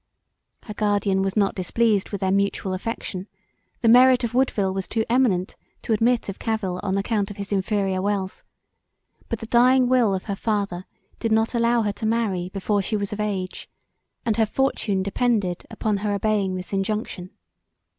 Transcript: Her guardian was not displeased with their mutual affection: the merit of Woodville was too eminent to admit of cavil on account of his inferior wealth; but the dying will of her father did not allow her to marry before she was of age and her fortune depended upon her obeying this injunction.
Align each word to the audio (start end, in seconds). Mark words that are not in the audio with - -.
Her 0.63 0.73
guardian 0.73 1.21
was 1.21 1.35
not 1.37 1.53
displeased 1.53 2.09
with 2.09 2.21
their 2.21 2.31
mutual 2.31 2.73
affection: 2.73 3.27
the 3.81 3.87
merit 3.87 4.23
of 4.23 4.33
Woodville 4.33 4.73
was 4.73 4.87
too 4.87 5.05
eminent 5.11 5.55
to 5.83 5.93
admit 5.93 6.27
of 6.27 6.39
cavil 6.39 6.79
on 6.81 6.97
account 6.97 7.29
of 7.29 7.37
his 7.37 7.51
inferior 7.51 8.01
wealth; 8.01 8.41
but 9.29 9.37
the 9.37 9.45
dying 9.45 9.87
will 9.87 10.15
of 10.15 10.23
her 10.23 10.35
father 10.35 10.87
did 11.19 11.31
not 11.31 11.53
allow 11.53 11.83
her 11.83 11.93
to 11.93 12.07
marry 12.07 12.49
before 12.49 12.81
she 12.81 12.97
was 12.97 13.13
of 13.13 13.19
age 13.19 13.69
and 14.25 14.37
her 14.37 14.45
fortune 14.47 15.03
depended 15.03 15.67
upon 15.69 15.97
her 15.97 16.15
obeying 16.15 16.55
this 16.55 16.73
injunction. 16.73 17.29